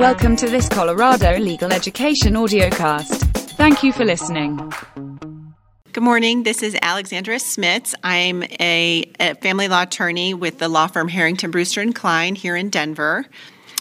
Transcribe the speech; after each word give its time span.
Welcome 0.00 0.34
to 0.36 0.48
this 0.48 0.66
Colorado 0.66 1.36
Legal 1.36 1.70
Education 1.74 2.32
audiocast. 2.32 3.20
Thank 3.58 3.82
you 3.82 3.92
for 3.92 4.02
listening. 4.02 4.72
Good 5.92 6.02
morning. 6.02 6.42
This 6.42 6.62
is 6.62 6.74
Alexandra 6.80 7.34
Smits. 7.34 7.94
I'm 8.02 8.42
a, 8.44 9.04
a, 9.20 9.34
family 9.42 9.68
law 9.68 9.82
attorney 9.82 10.32
with 10.32 10.58
the 10.58 10.70
law 10.70 10.86
firm 10.86 11.08
Harrington 11.08 11.50
Brewster 11.50 11.82
and 11.82 11.94
Klein 11.94 12.34
here 12.34 12.56
in 12.56 12.70
Denver. 12.70 13.26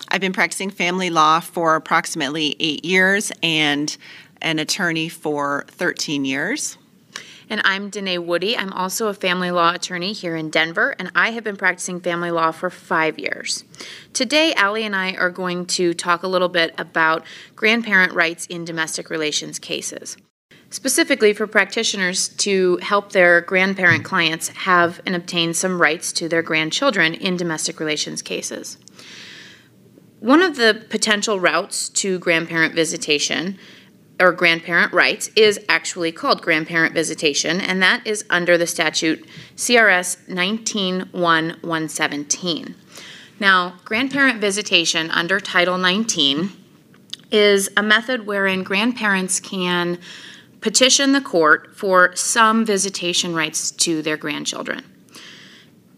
I've 0.09 0.19
been 0.19 0.33
practicing 0.33 0.71
family 0.71 1.09
law 1.09 1.39
for 1.39 1.77
approximately 1.77 2.57
eight 2.59 2.83
years 2.83 3.31
and 3.41 3.95
an 4.41 4.59
attorney 4.59 5.07
for 5.07 5.63
13 5.69 6.25
years. 6.25 6.77
And 7.51 7.61
I'm 7.65 7.89
Danae 7.89 8.19
Woody. 8.19 8.55
I'm 8.55 8.71
also 8.73 9.07
a 9.07 9.13
family 9.13 9.49
law 9.49 9.73
attorney 9.73 10.13
here 10.13 10.35
in 10.35 10.51
Denver, 10.51 10.95
and 10.99 11.11
I 11.15 11.31
have 11.31 11.43
been 11.43 11.55
practicing 11.55 11.99
family 11.99 12.29
law 12.29 12.51
for 12.51 12.69
five 12.69 13.17
years. 13.17 13.63
Today, 14.13 14.53
Allie 14.53 14.85
and 14.85 14.95
I 14.95 15.13
are 15.15 15.31
going 15.31 15.65
to 15.65 15.95
talk 15.95 16.21
a 16.21 16.27
little 16.27 16.47
bit 16.47 16.75
about 16.77 17.25
grandparent 17.55 18.13
rights 18.13 18.45
in 18.45 18.65
domestic 18.65 19.09
relations 19.09 19.57
cases. 19.57 20.15
Specifically, 20.69 21.33
for 21.33 21.47
practitioners 21.47 22.27
to 22.29 22.77
help 22.83 23.13
their 23.13 23.41
grandparent 23.41 24.05
clients 24.05 24.49
have 24.49 25.01
and 25.07 25.15
obtain 25.15 25.55
some 25.55 25.81
rights 25.81 26.11
to 26.13 26.29
their 26.29 26.43
grandchildren 26.43 27.15
in 27.15 27.35
domestic 27.35 27.79
relations 27.79 28.21
cases. 28.21 28.77
One 30.19 30.43
of 30.43 30.55
the 30.55 30.85
potential 30.89 31.39
routes 31.39 31.89
to 31.89 32.19
grandparent 32.19 32.75
visitation 32.75 33.57
or 34.19 34.33
grandparent 34.33 34.91
rights 34.91 35.29
is 35.35 35.59
actually 35.69 36.11
called 36.11 36.41
grandparent 36.41 36.93
visitation, 36.93 37.61
and 37.61 37.81
that 37.81 38.05
is 38.05 38.25
under 38.29 38.57
the 38.57 38.67
statute 38.67 39.25
CRS 39.55 40.17
191117. 40.27 42.75
Now, 43.39 43.75
grandparent 43.85 44.41
visitation 44.41 45.09
under 45.11 45.39
Title 45.39 45.77
19 45.77 46.49
is 47.31 47.69
a 47.77 47.83
method 47.83 48.25
wherein 48.25 48.63
grandparents 48.63 49.39
can 49.39 49.99
petition 50.59 51.13
the 51.13 51.21
court 51.21 51.77
for 51.77 52.13
some 52.15 52.65
visitation 52.65 53.33
rights 53.33 53.71
to 53.71 54.01
their 54.01 54.17
grandchildren. 54.17 54.83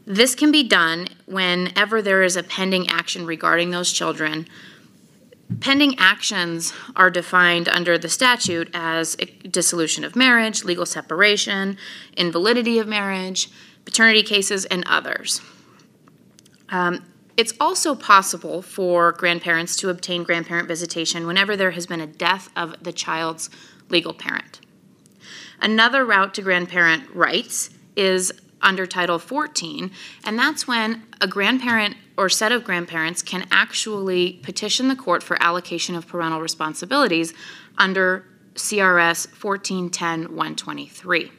This 0.06 0.36
can 0.36 0.52
be 0.52 0.64
done 0.64 1.08
whenever 1.26 2.02
there 2.02 2.22
is 2.22 2.36
a 2.36 2.44
pending 2.44 2.90
action 2.90 3.26
regarding 3.26 3.72
those 3.72 3.92
children 3.92 4.48
Pending 5.60 5.98
actions 6.00 6.74
are 6.96 7.10
defined 7.10 7.68
under 7.68 7.98
the 7.98 8.10
statute 8.10 8.70
as 8.74 9.16
dissolution 9.50 10.04
of 10.04 10.16
marriage, 10.16 10.64
legal 10.64 10.86
separation, 10.86 11.78
invalidity 12.16 12.80
of 12.80 12.88
marriage, 12.88 13.50
paternity 13.86 14.24
cases, 14.24 14.66
and 14.66 14.84
others. 14.88 15.42
Um, 16.70 17.06
it's 17.38 17.54
also 17.60 17.96
possible 17.96 18.62
for 18.62 19.12
grandparents 19.12 19.76
to 19.78 19.90
obtain 19.90 20.24
grandparent 20.24 20.68
visitation 20.68 21.28
whenever 21.28 21.56
there 21.56 21.72
has 21.72 21.88
been 21.88 22.02
a 22.02 22.08
death 22.08 22.50
of 22.56 22.76
the 22.84 22.94
child's 22.94 23.50
legal 23.90 24.14
parent. 24.14 24.62
Another 25.62 26.06
route 26.06 26.34
to 26.36 26.42
grandparent 26.42 27.04
rights 27.14 27.70
is 27.96 28.32
under 28.62 28.86
Title 28.86 29.20
14, 29.20 29.92
and 30.24 30.38
that's 30.38 30.68
when 30.68 31.04
a 31.20 31.28
grandparent 31.28 31.96
or 32.18 32.30
set 32.30 32.52
of 32.52 32.64
grandparents 32.64 33.22
can 33.22 33.48
actually 33.52 34.34
petition 34.44 34.88
the 34.88 34.96
court 34.96 35.24
for 35.24 35.42
allocation 35.42 35.96
of 35.96 36.08
parental 36.08 36.42
responsibilities 36.42 37.34
under 37.78 38.26
CRS 38.56 39.28
1410 39.42 40.36
123. 40.36 41.32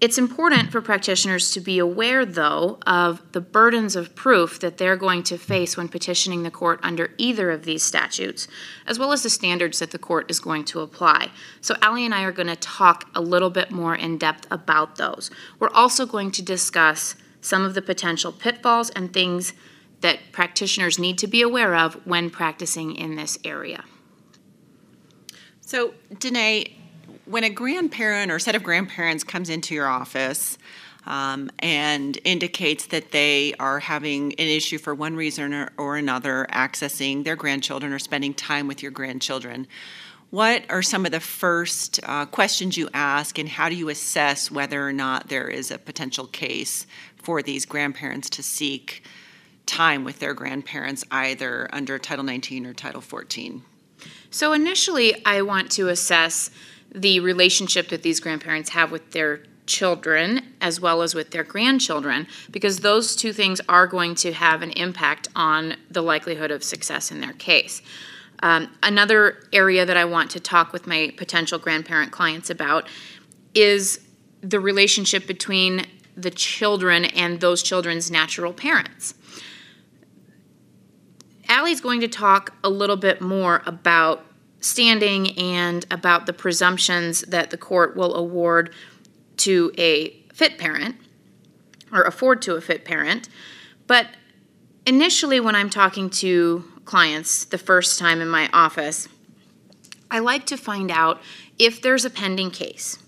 It's 0.00 0.18
important 0.18 0.72
for 0.72 0.82
practitioners 0.82 1.52
to 1.52 1.60
be 1.60 1.78
aware, 1.78 2.26
though, 2.26 2.78
of 2.86 3.22
the 3.32 3.40
burdens 3.40 3.94
of 3.96 4.14
proof 4.14 4.58
that 4.60 4.76
they're 4.76 4.96
going 4.96 5.22
to 5.24 5.38
face 5.38 5.76
when 5.76 5.88
petitioning 5.88 6.42
the 6.42 6.50
court 6.50 6.80
under 6.82 7.14
either 7.16 7.50
of 7.50 7.64
these 7.64 7.82
statutes, 7.82 8.48
as 8.86 8.98
well 8.98 9.12
as 9.12 9.22
the 9.22 9.30
standards 9.30 9.78
that 9.78 9.92
the 9.92 9.98
court 9.98 10.30
is 10.30 10.40
going 10.40 10.64
to 10.66 10.80
apply. 10.80 11.30
So, 11.60 11.76
Allie 11.80 12.04
and 12.04 12.14
I 12.14 12.24
are 12.24 12.32
going 12.32 12.48
to 12.48 12.56
talk 12.56 13.08
a 13.14 13.20
little 13.20 13.50
bit 13.50 13.70
more 13.70 13.94
in 13.94 14.18
depth 14.18 14.46
about 14.50 14.96
those. 14.96 15.30
We're 15.58 15.70
also 15.70 16.06
going 16.06 16.32
to 16.32 16.42
discuss 16.42 17.14
some 17.40 17.64
of 17.64 17.74
the 17.74 17.82
potential 17.82 18.32
pitfalls 18.32 18.90
and 18.90 19.12
things 19.12 19.54
that 20.00 20.18
practitioners 20.32 20.98
need 20.98 21.18
to 21.18 21.26
be 21.26 21.40
aware 21.40 21.74
of 21.74 21.94
when 22.06 22.30
practicing 22.30 22.94
in 22.94 23.14
this 23.14 23.38
area. 23.44 23.84
So, 25.60 25.94
Danae, 26.18 26.76
when 27.26 27.44
a 27.44 27.50
grandparent 27.50 28.30
or 28.30 28.38
set 28.38 28.54
of 28.54 28.62
grandparents 28.62 29.24
comes 29.24 29.48
into 29.48 29.74
your 29.74 29.86
office 29.86 30.58
um, 31.06 31.50
and 31.58 32.18
indicates 32.24 32.86
that 32.86 33.12
they 33.12 33.54
are 33.58 33.78
having 33.78 34.32
an 34.32 34.46
issue 34.46 34.78
for 34.78 34.94
one 34.94 35.16
reason 35.16 35.52
or, 35.52 35.70
or 35.76 35.96
another, 35.96 36.46
accessing 36.50 37.24
their 37.24 37.36
grandchildren 37.36 37.92
or 37.92 37.98
spending 37.98 38.34
time 38.34 38.66
with 38.66 38.82
your 38.82 38.90
grandchildren, 38.90 39.66
what 40.30 40.64
are 40.68 40.82
some 40.82 41.06
of 41.06 41.12
the 41.12 41.20
first 41.20 42.00
uh, 42.02 42.26
questions 42.26 42.76
you 42.76 42.88
ask, 42.92 43.38
and 43.38 43.48
how 43.48 43.68
do 43.68 43.76
you 43.76 43.88
assess 43.88 44.50
whether 44.50 44.86
or 44.86 44.92
not 44.92 45.28
there 45.28 45.48
is 45.48 45.70
a 45.70 45.78
potential 45.78 46.26
case 46.26 46.86
for 47.22 47.40
these 47.40 47.64
grandparents 47.64 48.28
to 48.30 48.42
seek 48.42 49.04
time 49.66 50.02
with 50.02 50.18
their 50.18 50.34
grandparents, 50.34 51.04
either 51.10 51.68
under 51.72 51.98
Title 51.98 52.24
19 52.24 52.66
or 52.66 52.74
Title 52.74 53.00
14? 53.00 53.62
So, 54.30 54.52
initially, 54.52 55.24
I 55.24 55.42
want 55.42 55.70
to 55.72 55.88
assess 55.88 56.50
the 56.94 57.20
relationship 57.20 57.88
that 57.88 58.02
these 58.02 58.20
grandparents 58.20 58.70
have 58.70 58.90
with 58.90 59.10
their 59.10 59.42
children 59.66 60.54
as 60.60 60.80
well 60.80 61.02
as 61.02 61.14
with 61.14 61.30
their 61.30 61.42
grandchildren 61.42 62.26
because 62.50 62.80
those 62.80 63.16
two 63.16 63.32
things 63.32 63.60
are 63.68 63.86
going 63.86 64.14
to 64.14 64.32
have 64.32 64.62
an 64.62 64.70
impact 64.72 65.28
on 65.34 65.74
the 65.90 66.02
likelihood 66.02 66.50
of 66.50 66.62
success 66.62 67.10
in 67.10 67.20
their 67.20 67.32
case. 67.32 67.82
Um, 68.42 68.68
another 68.82 69.38
area 69.52 69.86
that 69.86 69.96
I 69.96 70.04
want 70.04 70.30
to 70.32 70.40
talk 70.40 70.72
with 70.72 70.86
my 70.86 71.12
potential 71.16 71.58
grandparent 71.58 72.12
clients 72.12 72.50
about 72.50 72.88
is 73.54 74.00
the 74.42 74.60
relationship 74.60 75.26
between 75.26 75.86
the 76.16 76.30
children 76.30 77.06
and 77.06 77.40
those 77.40 77.62
children's 77.62 78.10
natural 78.10 78.52
parents. 78.52 79.14
Allie's 81.48 81.80
going 81.80 82.00
to 82.00 82.08
talk 82.08 82.54
a 82.62 82.68
little 82.68 82.96
bit 82.96 83.20
more 83.20 83.62
about 83.66 84.24
standing 84.64 85.38
and 85.38 85.84
about 85.90 86.24
the 86.26 86.32
presumptions 86.32 87.20
that 87.22 87.50
the 87.50 87.56
court 87.56 87.96
will 87.96 88.14
award 88.14 88.72
to 89.36 89.70
a 89.76 90.10
fit 90.32 90.58
parent 90.58 90.96
or 91.92 92.02
afford 92.02 92.40
to 92.42 92.54
a 92.54 92.60
fit 92.60 92.84
parent. 92.84 93.28
But 93.86 94.08
initially, 94.86 95.38
when 95.38 95.54
I'm 95.54 95.68
talking 95.68 96.08
to 96.10 96.64
clients 96.86 97.44
the 97.44 97.58
first 97.58 97.98
time 97.98 98.20
in 98.20 98.28
my 98.28 98.48
office, 98.52 99.06
I 100.10 100.20
like 100.20 100.46
to 100.46 100.56
find 100.56 100.90
out 100.90 101.20
if 101.58 101.82
there's 101.82 102.04
a 102.04 102.10
pending 102.10 102.50
case. 102.50 102.98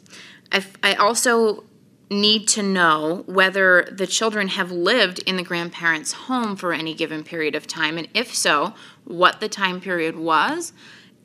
I, 0.53 0.65
I 0.83 0.95
also 0.95 1.65
need 2.11 2.47
to 2.49 2.63
know 2.63 3.25
whether 3.27 3.89
the 3.91 4.07
children 4.07 4.49
have 4.49 4.71
lived 4.71 5.21
in 5.21 5.37
the 5.37 5.43
grandparents' 5.43 6.13
home 6.13 6.55
for 6.55 6.73
any 6.73 6.95
given 6.95 7.25
period 7.25 7.55
of 7.55 7.67
time, 7.67 7.99
and 7.99 8.09
if 8.15 8.35
so, 8.35 8.75
what 9.05 9.41
the 9.41 9.49
time 9.49 9.81
period 9.81 10.17
was, 10.17 10.73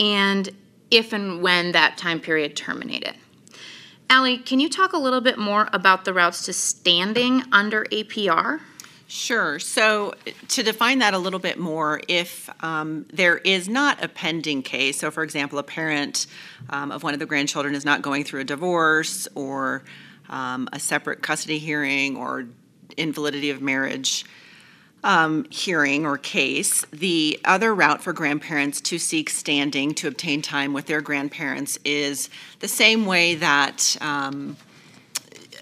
and 0.01 0.49
if 0.89 1.13
and 1.13 1.41
when 1.41 1.71
that 1.71 1.97
time 1.97 2.19
period 2.19 2.57
terminated. 2.57 3.15
Allie, 4.09 4.39
can 4.39 4.59
you 4.59 4.67
talk 4.67 4.91
a 4.91 4.97
little 4.97 5.21
bit 5.21 5.37
more 5.37 5.69
about 5.71 6.03
the 6.03 6.13
routes 6.13 6.43
to 6.45 6.53
standing 6.53 7.43
under 7.53 7.85
APR? 7.85 8.59
Sure. 9.07 9.59
So, 9.59 10.13
to 10.49 10.63
define 10.63 10.99
that 10.99 11.13
a 11.13 11.17
little 11.17 11.39
bit 11.39 11.59
more, 11.59 12.01
if 12.07 12.49
um, 12.63 13.05
there 13.11 13.37
is 13.37 13.67
not 13.67 14.03
a 14.03 14.07
pending 14.07 14.63
case, 14.63 14.99
so 14.99 15.11
for 15.11 15.23
example, 15.23 15.59
a 15.59 15.63
parent 15.63 16.27
um, 16.69 16.91
of 16.91 17.03
one 17.03 17.13
of 17.13 17.19
the 17.19 17.25
grandchildren 17.25 17.75
is 17.75 17.83
not 17.83 18.01
going 18.01 18.23
through 18.23 18.41
a 18.41 18.45
divorce 18.45 19.27
or 19.35 19.83
um, 20.29 20.67
a 20.71 20.79
separate 20.79 21.21
custody 21.21 21.57
hearing 21.57 22.15
or 22.15 22.47
invalidity 22.97 23.49
of 23.49 23.61
marriage, 23.61 24.25
um, 25.03 25.45
hearing 25.49 26.05
or 26.05 26.17
case, 26.17 26.85
the 26.91 27.39
other 27.45 27.73
route 27.73 28.01
for 28.01 28.13
grandparents 28.13 28.79
to 28.81 28.99
seek 28.99 29.29
standing 29.29 29.93
to 29.95 30.07
obtain 30.07 30.41
time 30.41 30.73
with 30.73 30.85
their 30.85 31.01
grandparents 31.01 31.79
is 31.83 32.29
the 32.59 32.67
same 32.67 33.05
way 33.05 33.35
that 33.35 33.97
um, 34.01 34.57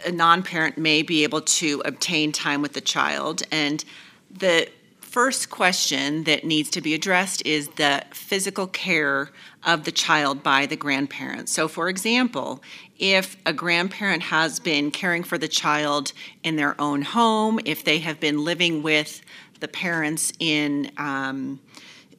a 0.06 0.12
non 0.12 0.44
parent 0.44 0.78
may 0.78 1.02
be 1.02 1.24
able 1.24 1.42
to 1.42 1.81
obtain 1.86 2.31
time 2.31 2.62
with 2.62 2.74
the 2.74 2.81
child. 2.81 3.44
And 3.52 3.84
the 4.30 4.69
first 5.00 5.50
question 5.50 6.24
that 6.25 6.44
needs 6.44 6.69
to 6.69 6.81
be 6.81 6.94
addressed 6.94 7.46
is 7.46 7.69
the 7.69 8.04
physical 8.12 8.68
care 8.68 9.31
of 9.66 9.84
the 9.84 9.92
child 9.92 10.44
by 10.44 10.66
the 10.66 10.75
grandparents. 10.75 11.52
So, 11.52 11.68
for 11.68 11.90
example, 11.90 12.62
if 13.00 13.38
a 13.46 13.54
grandparent 13.54 14.24
has 14.24 14.60
been 14.60 14.92
caring 14.92 15.24
for 15.24 15.38
the 15.38 15.48
child 15.48 16.12
in 16.44 16.57
their 16.57 16.80
own 16.80 17.01
home, 17.01 17.60
if 17.66 17.84
they 17.84 18.00
have 18.00 18.19
been 18.19 18.44
living 18.44 18.84
with 18.84 19.22
the 19.62 19.68
parents 19.68 20.34
in, 20.40 20.92
um, 20.98 21.60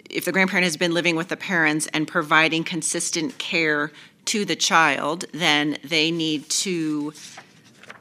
if 0.09 0.25
the 0.25 0.33
grandparent 0.33 0.65
has 0.65 0.77
been 0.77 0.93
living 0.93 1.17
with 1.17 1.29
the 1.29 1.37
parents 1.37 1.87
and 1.93 2.09
providing 2.09 2.65
consistent 2.65 3.39
care 3.39 3.93
to 4.25 4.45
the 4.45 4.57
child, 4.57 5.25
then 5.33 5.77
they 5.85 6.11
need 6.11 6.49
to 6.49 7.13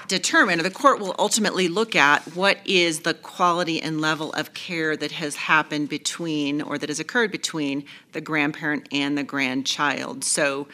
determine, 0.07 0.59
or 0.59 0.63
the 0.63 0.71
court 0.71 0.99
will 0.99 1.15
ultimately 1.19 1.67
look 1.67 1.95
at 1.95 2.23
what 2.35 2.57
is 2.65 3.01
the 3.01 3.13
quality 3.13 3.81
and 3.81 4.01
level 4.01 4.33
of 4.33 4.53
care 4.53 4.97
that 4.97 5.11
has 5.11 5.35
happened 5.35 5.87
between, 5.87 6.61
or 6.61 6.77
that 6.77 6.89
has 6.89 6.99
occurred 6.99 7.31
between 7.31 7.85
the 8.13 8.21
grandparent 8.21 8.87
and 8.91 9.17
the 9.17 9.23
grandchild. 9.23 10.23
So 10.23 10.67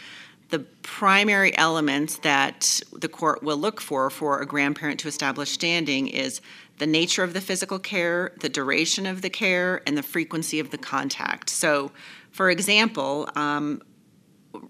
the 0.50 0.60
primary 0.84 1.58
elements 1.58 2.18
that 2.20 2.82
the 2.92 3.08
court 3.08 3.42
will 3.44 3.58
look 3.58 3.82
for 3.82 4.10
for 4.10 4.42
a 4.42 4.46
grandparent 4.46 5.00
to 5.02 5.08
establish 5.08 5.52
standing 5.52 6.08
is 6.08 6.42
the 6.78 6.88
nature 6.88 7.24
of 7.24 7.34
the 7.34 7.42
physical 7.42 7.80
care, 7.80 8.34
the 8.42 8.50
duration 8.50 9.06
of 9.06 9.22
the 9.22 9.30
care, 9.30 9.82
and 9.88 9.98
the 9.98 10.04
frequency 10.04 10.60
of 10.60 10.72
the 10.72 10.78
contact. 10.78 11.50
So, 11.50 11.92
for 12.32 12.50
example, 12.50 13.30
um, 13.36 13.82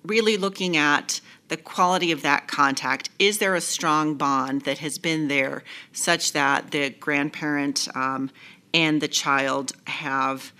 really 0.03 0.37
looking 0.37 0.77
at 0.77 1.19
the 1.47 1.57
quality 1.57 2.11
of 2.11 2.21
that 2.23 2.47
contact. 2.47 3.09
Is 3.19 3.37
there 3.37 3.55
a 3.55 3.61
strong 3.61 4.15
bond 4.15 4.61
that 4.61 4.79
has 4.79 4.97
been 4.97 5.27
there 5.27 5.63
such 5.93 6.31
that 6.31 6.71
the 6.71 6.89
grandparent 6.89 7.87
um, 7.95 8.31
and 8.73 9.01
the 9.01 9.07
child 9.07 9.73
have 9.87 10.51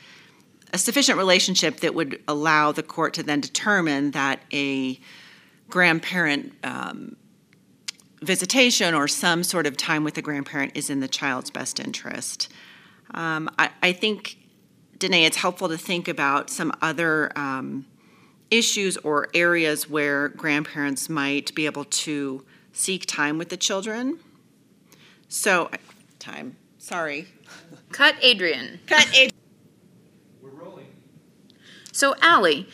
a 0.73 0.77
sufficient 0.77 1.17
relationship 1.17 1.79
that 1.81 1.93
would 1.93 2.21
allow 2.27 2.71
the 2.71 2.83
court 2.83 3.13
to 3.15 3.23
then 3.23 3.39
determine 3.39 4.11
that 4.11 4.39
a 4.51 4.99
grandparent 5.69 6.53
um, 6.63 7.15
visitation 8.21 8.93
or 8.93 9.07
some 9.07 9.43
sort 9.43 9.67
of 9.67 9.77
time 9.77 10.03
with 10.03 10.15
the 10.15 10.21
grandparent 10.21 10.75
is 10.75 10.89
in 10.89 10.99
the 10.99 11.07
child's 11.07 11.51
best 11.51 11.79
interest? 11.79 12.51
Um, 13.13 13.49
I, 13.57 13.69
I, 13.81 13.93
think, 13.93 14.37
Danae, 14.97 15.25
it's 15.25 15.37
helpful 15.37 15.69
to 15.69 15.77
think 15.77 16.07
about 16.07 16.49
some 16.49 16.71
other 16.81 17.31
um, 17.37 17.85
issues 18.51 18.97
or 18.97 19.29
areas 19.33 19.89
where 19.89 20.29
grandparents 20.29 21.09
might 21.09 21.53
be 21.55 21.65
able 21.65 21.85
to 21.85 22.45
seek 22.73 23.05
time 23.05 23.37
with 23.37 23.49
the 23.49 23.57
children. 23.57 24.19
So, 25.27 25.69
time, 26.19 26.57
sorry. 26.77 27.27
Cut 27.91 28.15
Adrian. 28.21 28.79
Cut 28.87 29.07
Adrian. 29.09 29.34
So, 31.95 32.13
Allie, 32.21 32.67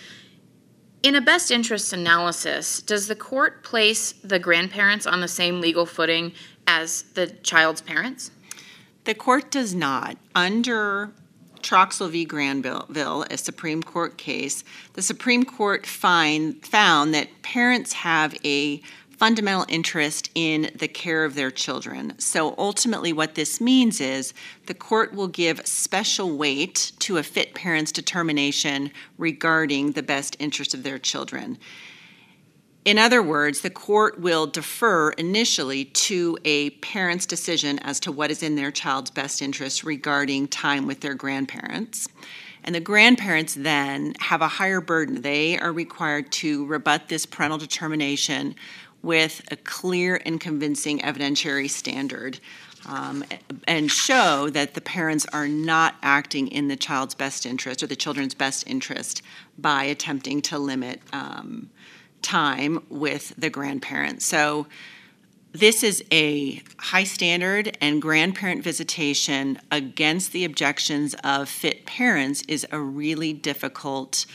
in 1.04 1.14
a 1.14 1.22
best 1.22 1.52
interest 1.52 1.94
analysis, 1.94 2.82
does 2.82 3.06
the 3.08 3.16
court 3.16 3.64
place 3.64 4.14
the 4.14 4.40
grandparents 4.40 5.06
on 5.06 5.22
the 5.22 5.28
same 5.28 5.62
legal 5.62 5.86
footing 5.86 6.34
as 6.66 7.04
the 7.14 7.28
child's 7.28 7.82
parents? 7.82 8.32
The 9.04 9.14
court 9.14 9.52
does 9.52 9.76
not. 9.76 10.18
Under 10.34 11.12
Troxel 11.62 12.10
v. 12.10 12.26
Granville, 12.26 13.26
a 13.30 13.38
Supreme 13.38 13.84
Court 13.84 14.18
case, 14.18 14.64
the 14.94 15.04
Supreme 15.04 15.46
Court 15.46 15.86
find, 15.86 16.66
found 16.66 17.14
that 17.14 17.44
parents 17.44 17.94
have 17.94 18.36
a 18.44 18.82
fundamental 19.22 19.68
interest 19.70 20.32
in 20.34 20.72
the 20.74 20.88
care 20.88 21.26
of 21.26 21.36
their 21.36 21.52
children. 21.52 22.18
So 22.18 22.56
ultimately, 22.58 23.14
what 23.14 23.36
this 23.36 23.62
means 23.62 24.02
is 24.02 24.34
the 24.66 24.74
court 24.74 25.14
will 25.14 25.28
give 25.28 25.62
special 25.68 26.36
weight 26.36 26.92
to 27.02 27.18
a 27.18 27.24
fit 27.24 27.54
parent's 27.54 27.92
determination 27.92 28.90
regarding 29.20 29.92
the 29.92 30.02
best 30.02 30.36
interest 30.40 30.74
of 30.74 30.82
their 30.82 30.98
children. 30.98 31.60
In 32.84 32.98
other 32.98 33.22
words, 33.22 33.62
the 33.62 33.70
court 33.70 34.20
will 34.20 34.48
defer 34.48 35.12
initially 35.12 35.86
to 35.86 36.40
a 36.44 36.72
parent's 36.72 37.28
decision 37.28 37.78
as 37.78 38.00
to 38.00 38.12
what 38.12 38.32
is 38.32 38.42
in 38.42 38.56
their 38.56 38.72
child's 38.72 39.12
best 39.12 39.40
interest 39.40 39.84
regarding 39.84 40.48
time 40.48 40.88
with 40.88 41.02
their 41.02 41.14
grandparents. 41.14 42.08
And 42.64 42.74
the 42.74 42.80
grandparents 42.80 43.54
then 43.54 44.16
have 44.20 44.42
a 44.42 44.48
higher 44.48 44.82
burden. 44.82 45.22
They 45.22 45.60
are 45.60 45.72
required 45.72 46.32
to 46.34 46.66
rebut 46.66 47.08
this 47.08 47.28
parental 47.28 47.60
determination 47.60 48.56
with 49.02 49.42
a 49.52 49.56
clear 49.56 50.22
and 50.26 50.40
convincing 50.40 51.00
evidentiary 51.00 51.70
standard 51.70 52.40
um, 52.88 53.24
and 53.68 53.92
show 53.92 54.50
that 54.50 54.74
the 54.74 54.82
parents 54.82 55.26
are 55.34 55.48
not 55.48 55.96
acting 56.02 56.48
in 56.48 56.68
the 56.68 56.76
child's 56.76 57.16
best 57.16 57.46
interest 57.46 57.84
or 57.84 57.88
the 57.88 57.96
children's 57.96 58.34
best 58.34 58.68
interest 58.68 59.22
by 59.58 59.84
attempting 59.84 60.42
to 60.42 60.58
limit. 60.58 61.02
Um, 61.14 61.70
time 62.22 62.84
with 62.90 63.34
the 63.38 63.50
grandparent. 63.50 64.22
So 64.22 64.68
this 65.54 65.84
is 65.84 66.04
a 66.12 66.64
high 66.78 67.04
standard, 67.04 67.78
and 67.82 68.02
grandparent 68.02 68.64
visitation 68.64 69.60
against 69.70 70.32
the 70.32 70.46
objections 70.46 71.14
of 71.24 71.50
fit 71.50 71.86
parents 71.86 72.42
is 72.48 72.66
a 72.72 72.80
really 72.80 73.34
difficult 73.34 74.26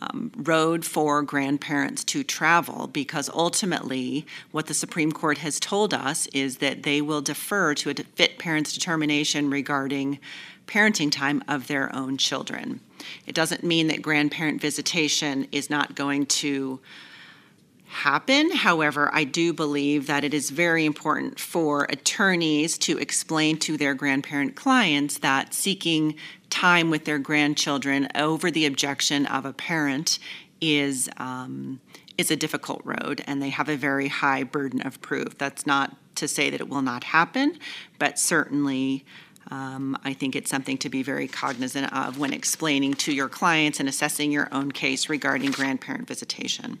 um, 0.00 0.30
road 0.36 0.84
for 0.84 1.22
grandparents 1.22 2.04
to 2.04 2.22
travel 2.22 2.86
because 2.86 3.30
ultimately, 3.32 4.26
what 4.50 4.66
the 4.66 4.74
Supreme 4.74 5.12
Court 5.12 5.38
has 5.38 5.58
told 5.58 5.94
us 5.94 6.26
is 6.28 6.58
that 6.58 6.82
they 6.82 7.00
will 7.00 7.22
defer 7.22 7.74
to 7.74 7.90
a 7.90 7.94
fit 7.94 8.38
parent's 8.38 8.72
determination 8.72 9.50
regarding 9.50 10.18
parenting 10.66 11.10
time 11.10 11.42
of 11.48 11.66
their 11.66 11.94
own 11.94 12.16
children. 12.16 12.80
It 13.26 13.34
doesn't 13.34 13.62
mean 13.64 13.86
that 13.88 14.02
grandparent 14.02 14.60
visitation 14.60 15.46
is 15.52 15.70
not 15.70 15.94
going 15.94 16.26
to 16.26 16.80
happen. 17.86 18.50
However, 18.50 19.10
I 19.12 19.24
do 19.24 19.52
believe 19.52 20.06
that 20.08 20.24
it 20.24 20.34
is 20.34 20.50
very 20.50 20.84
important 20.84 21.38
for 21.38 21.86
attorneys 21.88 22.76
to 22.78 22.98
explain 22.98 23.58
to 23.60 23.76
their 23.76 23.94
grandparent 23.94 24.56
clients 24.56 25.18
that 25.18 25.54
seeking 25.54 26.16
time 26.56 26.88
with 26.88 27.04
their 27.04 27.18
grandchildren 27.18 28.08
over 28.14 28.50
the 28.50 28.64
objection 28.64 29.26
of 29.26 29.44
a 29.44 29.52
parent 29.52 30.18
is 30.60 31.08
um, 31.18 31.80
is 32.16 32.30
a 32.30 32.36
difficult 32.36 32.80
road, 32.82 33.22
and 33.26 33.42
they 33.42 33.50
have 33.50 33.68
a 33.68 33.76
very 33.76 34.08
high 34.08 34.42
burden 34.42 34.80
of 34.80 34.98
proof. 35.02 35.36
That's 35.36 35.66
not 35.66 35.94
to 36.14 36.26
say 36.26 36.48
that 36.48 36.60
it 36.62 36.68
will 36.70 36.82
not 36.82 37.04
happen, 37.04 37.58
but 37.98 38.18
certainly. 38.18 39.04
Um, 39.48 39.96
I 40.02 40.12
think 40.12 40.34
it's 40.34 40.50
something 40.50 40.76
to 40.78 40.88
be 40.88 41.04
very 41.04 41.28
cognizant 41.28 41.92
of 41.92 42.18
when 42.18 42.32
explaining 42.32 42.94
to 42.94 43.12
your 43.12 43.28
clients 43.28 43.78
and 43.78 43.88
assessing 43.88 44.32
your 44.32 44.48
own 44.50 44.72
case 44.72 45.08
regarding 45.08 45.52
grandparent 45.52 46.08
visitation. 46.08 46.80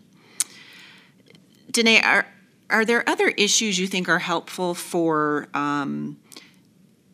Danae, 1.70 2.00
are, 2.02 2.26
are 2.68 2.84
there 2.84 3.08
other 3.08 3.28
issues 3.28 3.78
you 3.78 3.86
think 3.86 4.08
are 4.08 4.18
helpful 4.18 4.74
for 4.74 5.46
um, 5.54 6.16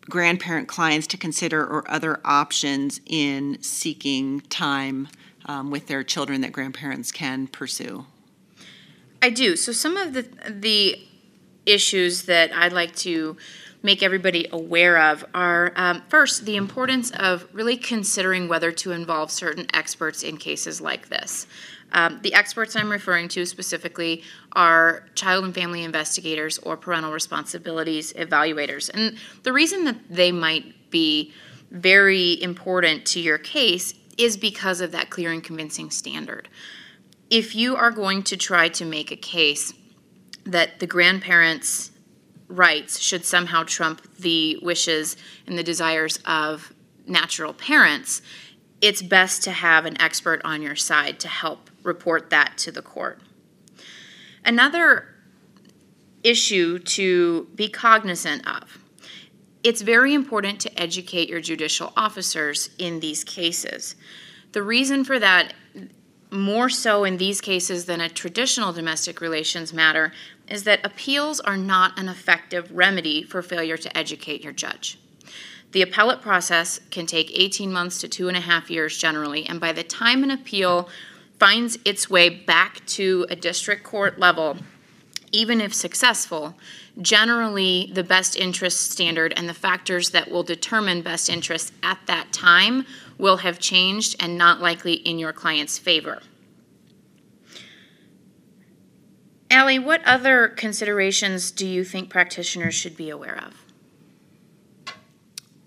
grandparent 0.09 0.69
clients 0.69 1.07
to 1.09 1.17
consider 1.17 1.65
or 1.65 1.89
other 1.91 2.21
options 2.25 3.01
in 3.07 3.61
seeking 3.63 4.41
time 4.43 5.09
um, 5.47 5.71
with 5.71 5.87
their 5.87 6.03
children 6.03 6.41
that 6.41 6.53
grandparents 6.53 7.13
can 7.13 7.47
pursue? 7.47 8.07
I 9.21 9.31
do. 9.31 9.57
So 9.57 9.73
some 9.73 9.97
of 9.97 10.15
the 10.15 10.27
the 10.49 10.99
issues 11.65 12.25
that 12.25 12.53
I'd 12.53 12.73
like 12.73 12.95
to 12.97 13.37
make 13.83 14.03
everybody 14.03 14.49
aware 14.53 14.99
of 14.99 15.25
are 15.35 15.73
um, 15.77 16.03
first 16.09 16.45
the 16.45 16.57
importance 16.57 17.11
of 17.13 17.47
really 17.53 17.77
considering 17.77 18.49
whether 18.49 18.71
to 18.71 18.93
involve 18.93 19.31
certain 19.31 19.67
experts 19.75 20.23
in 20.23 20.37
cases 20.37 20.81
like 20.81 21.09
this. 21.09 21.47
Um, 21.93 22.21
the 22.23 22.35
experts 22.35 22.75
I'm 22.75 22.91
referring 22.91 23.29
to 23.29 23.47
specifically 23.47 24.23
are 24.53 25.05
child 25.15 25.45
and 25.45 25.55
family 25.55 25.85
investigators 25.85 26.59
or 26.59 26.77
parental 26.77 27.13
responsibilities 27.13 28.13
evaluators. 28.15 28.91
And 28.93 29.17
the 29.43 29.53
reason 29.53 29.85
that 29.85 29.97
they 30.11 30.33
might 30.33 30.91
be 30.91 31.33
very 31.71 32.43
important 32.43 33.07
to 33.07 33.21
your 33.21 33.39
case 33.39 33.95
is 34.19 34.37
because 34.37 34.81
of 34.81 34.93
that 34.93 35.11
clear 35.11 35.33
and 35.33 35.43
convincing 35.43 35.91
standard. 35.91 36.49
If 37.31 37.55
you 37.55 37.77
are 37.77 37.91
going 37.91 38.23
to 38.25 38.37
try 38.37 38.69
to 38.71 38.85
make 38.85 39.11
a 39.11 39.17
case 39.17 39.73
that 40.45 40.81
the 40.81 40.87
grandparents' 40.87 41.91
rights 42.49 43.01
should 43.01 43.25
somehow 43.25 43.65
trump 43.65 44.03
the 44.19 44.59
wishes 44.61 45.17
and 45.47 45.57
the 45.57 45.63
desires 45.63 46.19
of 46.27 46.75
natural 47.07 47.55
parents, 47.55 48.21
it's 48.83 49.01
best 49.01 49.43
to 49.45 49.53
have 49.53 49.87
an 49.87 49.99
expert 50.01 50.43
on 50.45 50.61
your 50.61 50.77
side 50.77 51.19
to 51.21 51.29
help 51.29 51.71
report 51.83 52.29
that 52.31 52.59
to 52.59 52.71
the 52.71 52.83
court. 52.83 53.21
Another 54.45 55.09
issue 56.23 56.79
to 56.79 57.49
be 57.55 57.69
cognizant 57.69 58.47
of 58.47 58.79
it's 59.63 59.81
very 59.81 60.13
important 60.13 60.61
to 60.61 60.81
educate 60.81 61.29
your 61.29 61.41
judicial 61.41 61.93
officers 61.97 62.71
in 62.79 63.01
these 63.01 63.23
cases. 63.23 63.95
The 64.53 64.63
reason 64.63 65.05
for 65.05 65.19
that, 65.21 65.55
more 66.33 66.69
so 66.69 67.05
in 67.05 67.17
these 67.17 67.41
cases 67.41 67.85
than 67.85 68.01
a 68.01 68.09
traditional 68.09 68.73
domestic 68.73 69.21
relations 69.21 69.73
matter, 69.73 70.13
is 70.49 70.65
that 70.65 70.85
appeals 70.85 71.39
are 71.41 71.57
not 71.57 71.97
an 71.99 72.09
effective 72.09 72.71
remedy 72.73 73.23
for 73.23 73.41
failure 73.41 73.77
to 73.77 73.97
educate 73.97 74.43
your 74.43 74.53
judge. 74.53 74.99
The 75.73 75.83
appellate 75.83 76.21
process 76.21 76.81
can 76.91 77.07
take 77.07 77.31
18 77.33 77.73
months 77.73 77.99
to 78.03 78.09
two 78.09 78.29
and 78.29 78.37
a 78.37 78.41
half 78.41 78.71
years 78.71 78.97
generally, 78.97 79.47
and 79.47 79.59
by 79.59 79.73
the 79.73 79.83
time 79.83 80.23
an 80.23 80.31
appeal 80.31 80.89
finds 81.39 81.79
its 81.87 82.11
way 82.11 82.29
back 82.29 82.85
to 82.87 83.27
a 83.31 83.37
district 83.37 83.83
court 83.83 84.19
level, 84.19 84.59
even 85.33 85.63
if 85.63 85.73
successful, 85.73 86.55
generally 87.01 87.91
the 87.95 88.05
best 88.05 88.37
interest 88.37 88.91
standard 88.91 89.33
and 89.35 89.49
the 89.49 89.55
factors 89.55 90.11
that 90.11 90.31
will 90.31 90.43
determine 90.43 91.01
best 91.01 91.31
interest 91.31 91.73
at 91.83 91.99
that 92.07 92.33
time 92.33 92.85
will 93.17 93.39
have 93.39 93.59
changed 93.59 94.15
and 94.21 94.37
not 94.37 94.61
likely 94.61 94.93
in 94.93 95.19
your 95.19 95.33
client's 95.33 95.79
favor. 95.79 96.21
Allie, 99.51 99.79
what 99.79 100.05
other 100.05 100.49
considerations 100.49 101.51
do 101.51 101.67
you 101.67 101.83
think 101.83 102.11
practitioners 102.11 102.75
should 102.75 102.97
be 102.97 103.09
aware 103.09 103.39
of? 103.47 103.72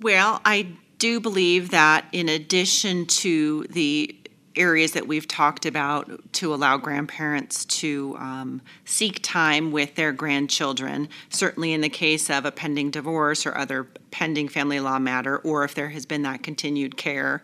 Well, 0.01 0.41
I 0.43 0.67
do 0.97 1.19
believe 1.19 1.71
that 1.71 2.05
in 2.11 2.29
addition 2.29 3.05
to 3.05 3.63
the 3.69 4.15
areas 4.55 4.93
that 4.93 5.07
we've 5.07 5.27
talked 5.27 5.65
about 5.65 6.33
to 6.33 6.53
allow 6.53 6.77
grandparents 6.77 7.65
to 7.65 8.15
um, 8.17 8.61
seek 8.85 9.19
time 9.21 9.71
with 9.71 9.95
their 9.95 10.11
grandchildren, 10.11 11.09
certainly 11.29 11.73
in 11.73 11.81
the 11.81 11.89
case 11.89 12.29
of 12.29 12.45
a 12.45 12.51
pending 12.51 12.91
divorce 12.91 13.45
or 13.45 13.57
other 13.57 13.83
pending 14.11 14.47
family 14.47 14.79
law 14.79 14.97
matter, 14.97 15.37
or 15.39 15.63
if 15.63 15.75
there 15.75 15.89
has 15.89 16.05
been 16.05 16.23
that 16.23 16.41
continued 16.41 16.95
care. 16.95 17.43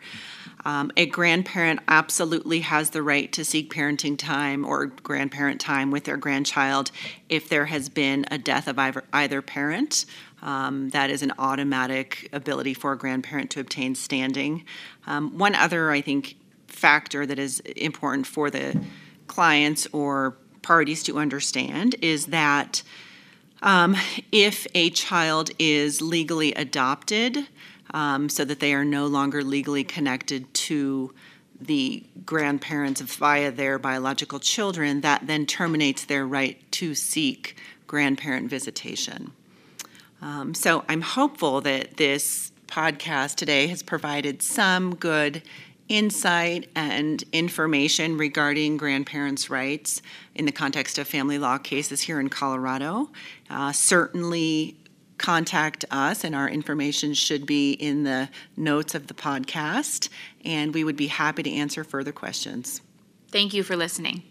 Um, 0.63 0.91
a 0.95 1.07
grandparent 1.07 1.79
absolutely 1.87 2.59
has 2.61 2.91
the 2.91 3.01
right 3.01 3.31
to 3.33 3.43
seek 3.43 3.73
parenting 3.73 4.17
time 4.17 4.63
or 4.63 4.85
grandparent 4.85 5.59
time 5.59 5.91
with 5.91 6.03
their 6.03 6.17
grandchild 6.17 6.91
if 7.29 7.49
there 7.49 7.65
has 7.65 7.89
been 7.89 8.25
a 8.29 8.37
death 8.37 8.67
of 8.67 8.77
either, 8.77 9.03
either 9.11 9.41
parent. 9.41 10.05
Um, 10.41 10.89
that 10.89 11.09
is 11.09 11.21
an 11.21 11.33
automatic 11.37 12.29
ability 12.33 12.73
for 12.73 12.93
a 12.93 12.97
grandparent 12.97 13.51
to 13.51 13.59
obtain 13.59 13.95
standing. 13.95 14.65
Um, 15.05 15.37
one 15.37 15.55
other, 15.55 15.91
I 15.91 16.01
think, 16.01 16.35
factor 16.67 17.25
that 17.25 17.37
is 17.37 17.59
important 17.59 18.25
for 18.25 18.49
the 18.49 18.81
clients 19.27 19.87
or 19.91 20.37
parties 20.61 21.03
to 21.03 21.17
understand 21.17 21.95
is 22.01 22.27
that 22.27 22.81
um, 23.61 23.95
if 24.31 24.65
a 24.73 24.89
child 24.89 25.51
is 25.59 26.01
legally 26.01 26.53
adopted, 26.53 27.47
um, 27.93 28.29
so 28.29 28.45
that 28.45 28.59
they 28.59 28.73
are 28.73 28.85
no 28.85 29.05
longer 29.05 29.43
legally 29.43 29.83
connected 29.83 30.51
to 30.53 31.13
the 31.59 32.03
grandparents 32.25 33.01
via 33.01 33.51
their 33.51 33.77
biological 33.77 34.39
children, 34.39 35.01
that 35.01 35.27
then 35.27 35.45
terminates 35.45 36.05
their 36.05 36.25
right 36.25 36.59
to 36.71 36.95
seek 36.95 37.55
grandparent 37.85 38.49
visitation. 38.49 39.31
Um, 40.21 40.53
so 40.53 40.83
I'm 40.87 41.01
hopeful 41.01 41.61
that 41.61 41.97
this 41.97 42.51
podcast 42.67 43.35
today 43.35 43.67
has 43.67 43.83
provided 43.83 44.41
some 44.41 44.95
good 44.95 45.43
insight 45.89 46.69
and 46.73 47.21
information 47.33 48.17
regarding 48.17 48.77
grandparents' 48.77 49.49
rights 49.49 50.01
in 50.35 50.45
the 50.45 50.51
context 50.51 50.97
of 50.97 51.07
family 51.07 51.37
law 51.37 51.57
cases 51.57 52.01
here 52.01 52.19
in 52.19 52.29
Colorado. 52.29 53.09
Uh, 53.49 53.71
certainly, 53.73 54.77
contact 55.17 55.85
us, 55.91 56.23
and 56.23 56.33
our 56.33 56.49
information 56.49 57.13
should 57.13 57.45
be 57.45 57.73
in 57.73 58.03
the 58.03 58.29
notes 58.57 58.95
of 58.95 59.07
the 59.07 59.13
podcast, 59.13 60.09
and 60.43 60.73
we 60.73 60.83
would 60.83 60.95
be 60.97 61.07
happy 61.07 61.43
to 61.43 61.51
answer 61.51 61.83
further 61.83 62.11
questions. 62.11 62.81
Thank 63.29 63.53
you 63.53 63.63
for 63.63 63.75
listening. 63.75 64.23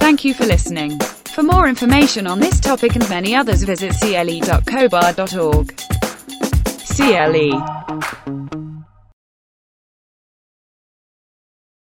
Thank 0.00 0.24
you 0.24 0.34
for 0.34 0.44
listening. 0.46 0.98
For 1.34 1.42
more 1.42 1.66
information 1.66 2.26
on 2.26 2.40
this 2.40 2.60
topic 2.60 2.94
and 2.94 3.08
many 3.08 3.34
others, 3.34 3.62
visit 3.62 3.94
cle.cobar.org. 4.00 5.76
CLE 6.94 8.61